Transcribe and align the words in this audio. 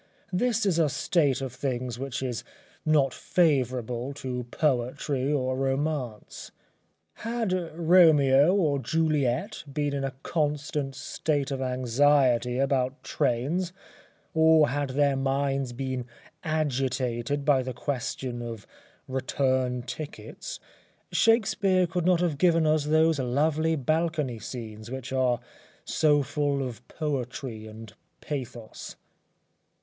This 0.33 0.65
is 0.65 0.79
a 0.79 0.89
state 0.89 1.41
of 1.41 1.53
things 1.53 1.99
which 1.99 2.23
is 2.23 2.43
not 2.83 3.13
favourable 3.13 4.13
to 4.15 4.45
poetry 4.45 5.31
or 5.31 5.55
romance. 5.55 6.49
Had 7.17 7.53
Romeo 7.77 8.51
or 8.55 8.79
Juliet 8.79 9.63
been 9.71 9.93
in 9.93 10.03
a 10.03 10.15
constant 10.23 10.95
state 10.95 11.51
of 11.51 11.61
anxiety 11.61 12.57
about 12.57 13.03
trains, 13.03 13.73
or 14.33 14.69
had 14.69 14.89
their 14.89 15.15
minds 15.15 15.71
been 15.71 16.07
agitated 16.43 17.45
by 17.45 17.61
the 17.61 17.71
question 17.71 18.41
of 18.41 18.65
return 19.07 19.83
tickets, 19.83 20.59
Shakespeare 21.11 21.85
could 21.85 22.07
not 22.07 22.21
have 22.21 22.39
given 22.39 22.65
us 22.65 22.85
those 22.85 23.19
lovely 23.19 23.75
balcony 23.75 24.39
scenes 24.39 24.89
which 24.89 25.13
are 25.13 25.39
so 25.85 26.23
full 26.23 26.67
of 26.67 26.87
poetry 26.87 27.67
and 27.67 27.93
pathos. 28.19 28.95